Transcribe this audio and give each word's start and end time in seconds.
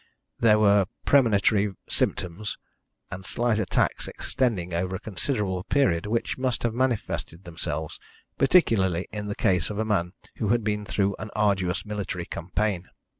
There 0.39 0.57
were 0.57 0.87
premonitory 1.05 1.75
symptoms 1.87 2.57
and 3.11 3.23
slight 3.23 3.59
attacks 3.59 4.07
extending 4.07 4.73
over 4.73 4.95
a 4.95 4.99
considerable 4.99 5.63
period, 5.65 6.07
which 6.07 6.39
must 6.39 6.63
have 6.63 6.73
manifested 6.73 7.43
themselves, 7.43 7.99
particularly 8.35 9.05
in 9.11 9.27
the 9.27 9.35
case 9.35 9.69
of 9.69 9.77
a 9.77 9.85
man 9.85 10.13
who 10.37 10.47
had 10.47 10.63
been 10.63 10.85
through 10.85 11.15
an 11.19 11.29
arduous 11.35 11.85
military 11.85 12.25
campaign. 12.25 12.87